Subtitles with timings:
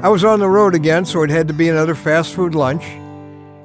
[0.00, 2.84] I was on the road again, so it had to be another fast food lunch.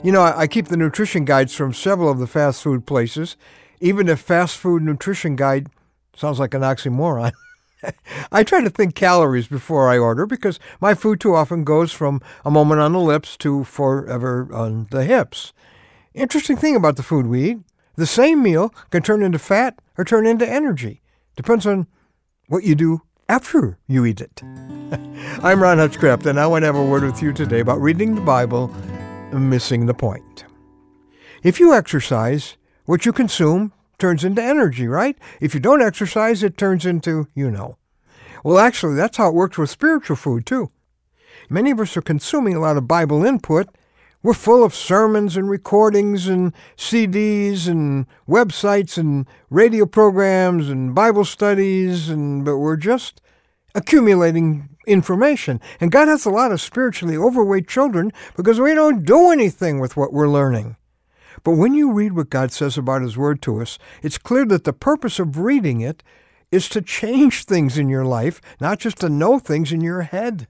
[0.04, 3.38] You know, I, keep the nutrition guides from several of the fast food places,
[3.79, 5.67] even if fast food nutrition guide
[6.15, 7.33] sounds like an oxymoron.
[8.31, 12.20] I try to think calories before I order because my food too often goes from
[12.43, 15.54] a moment on the lips to forever on the hips.
[16.15, 17.57] Interesting thing about the food we eat
[17.95, 21.02] the same meal can turn into fat or turn into energy.
[21.36, 21.86] Depends on
[22.47, 24.41] what you do after you eat it.
[25.43, 28.16] I'm Ron Hutchcraft, and I want to have a word with you today about reading
[28.16, 28.67] the Bible
[29.31, 30.45] missing the point.
[31.44, 35.17] If you exercise, what you consume turns into energy, right?
[35.39, 37.77] If you don't exercise, it turns into, you know.
[38.44, 40.70] Well, actually, that's how it works with spiritual food, too.
[41.50, 43.70] Many of us are consuming a lot of Bible input.
[44.22, 51.25] We're full of sermons and recordings and CDs and websites and radio programs and Bible
[51.25, 53.22] studies, and but we're just
[53.76, 55.59] accumulating information.
[55.80, 59.97] And God has a lot of spiritually overweight children because we don't do anything with
[59.97, 60.75] what we're learning.
[61.44, 64.64] But when you read what God says about His Word to us, it's clear that
[64.64, 66.03] the purpose of reading it
[66.52, 70.47] is to change things in your life, not just to know things in your head.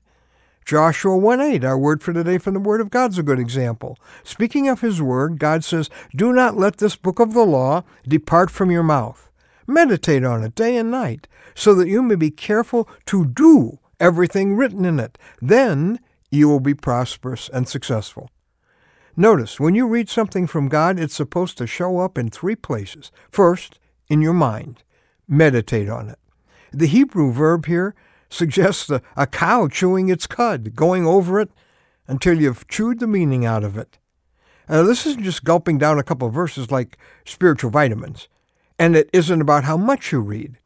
[0.66, 3.98] Joshua 1:8, our word for today from the Word of God, is a good example.
[4.24, 8.50] Speaking of His Word, God says, Do not let this book of the law depart
[8.50, 9.30] from your mouth.
[9.68, 14.56] Meditate on it day and night, so that you may be careful to do everything
[14.56, 15.18] written in it.
[15.42, 18.30] Then you will be prosperous and successful.
[19.16, 23.12] Notice, when you read something from God, it's supposed to show up in three places.
[23.30, 24.84] First, in your mind.
[25.28, 26.20] Meditate on it.
[26.72, 27.96] The Hebrew verb here
[28.30, 31.50] suggests a, a cow chewing its cud, going over it
[32.08, 34.00] until you've chewed the meaning out of it.
[34.68, 38.28] Now, this isn't just gulping down a couple verses like spiritual vitamins.
[38.80, 40.58] And it isn't about how much you read.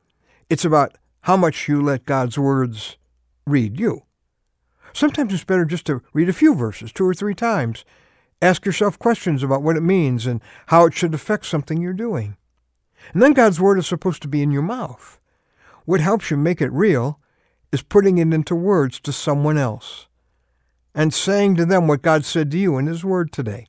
[0.50, 2.98] It's about how much you let God's words
[3.46, 4.04] read you.
[4.94, 7.86] Sometimes it's better just to read a few verses, two or three times,
[8.42, 12.38] Ask yourself questions about what it means and how it should affect something you're doing.
[13.14, 15.20] And then God's Word is supposed to be in your mouth.
[15.86, 17.20] What helps you make it real
[17.72, 20.08] is putting it into words to someone else
[20.94, 23.68] and saying to them what God said to you in His Word today.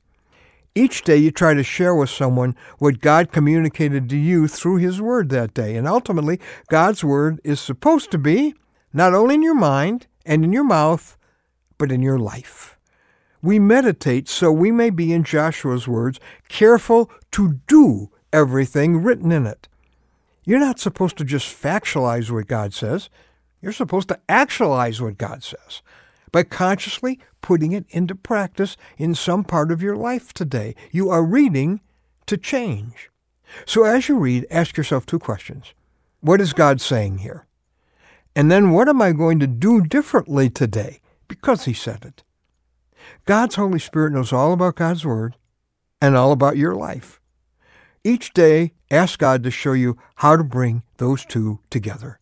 [0.75, 5.01] Each day you try to share with someone what God communicated to you through His
[5.01, 5.75] Word that day.
[5.75, 8.53] And ultimately, God's Word is supposed to be
[8.93, 11.17] not only in your mind and in your mouth,
[11.77, 12.77] but in your life.
[13.41, 16.19] We meditate so we may be, in Joshua's words,
[16.49, 19.67] careful to do everything written in it.
[20.45, 23.09] You're not supposed to just factualize what God says.
[23.61, 25.81] You're supposed to actualize what God says
[26.31, 30.75] by consciously putting it into practice in some part of your life today.
[30.91, 31.81] You are reading
[32.27, 33.09] to change.
[33.65, 35.73] So as you read, ask yourself two questions.
[36.21, 37.47] What is God saying here?
[38.35, 42.23] And then what am I going to do differently today because he said it?
[43.25, 45.35] God's Holy Spirit knows all about God's Word
[46.01, 47.19] and all about your life.
[48.03, 52.19] Each day, ask God to show you how to bring those two together.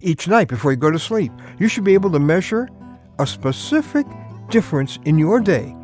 [0.00, 2.68] Each night before you go to sleep, you should be able to measure
[3.18, 4.06] a specific
[4.48, 5.74] difference in your day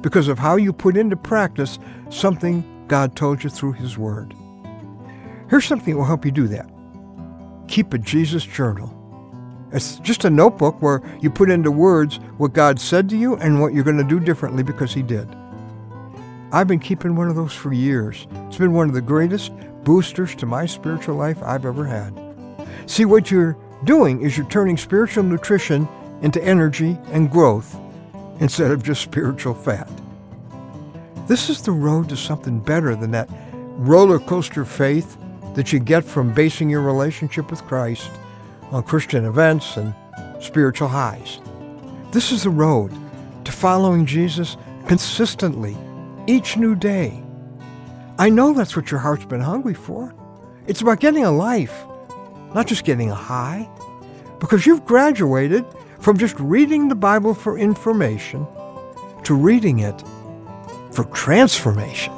[0.00, 1.78] because of how you put into practice
[2.10, 4.34] something God told you through His Word.
[5.48, 6.68] Here's something that will help you do that.
[7.68, 8.92] Keep a Jesus journal.
[9.72, 13.60] It's just a notebook where you put into words what God said to you and
[13.60, 15.28] what you're going to do differently because He did.
[16.52, 18.28] I've been keeping one of those for years.
[18.46, 19.52] It's been one of the greatest
[19.82, 22.14] boosters to my spiritual life I've ever had.
[22.86, 25.88] See, what you're doing is you're turning spiritual nutrition
[26.22, 27.78] into energy and growth
[28.40, 29.90] instead of just spiritual fat.
[31.26, 33.28] This is the road to something better than that
[33.76, 35.16] roller coaster faith
[35.54, 38.10] that you get from basing your relationship with Christ
[38.70, 39.94] on Christian events and
[40.40, 41.40] spiritual highs.
[42.10, 42.92] This is the road
[43.44, 45.76] to following Jesus consistently
[46.26, 47.22] each new day.
[48.18, 50.14] I know that's what your heart's been hungry for.
[50.66, 51.84] It's about getting a life,
[52.54, 53.68] not just getting a high,
[54.40, 55.64] because you've graduated
[56.04, 58.46] from just reading the Bible for information
[59.22, 60.04] to reading it
[60.92, 62.12] for transformation.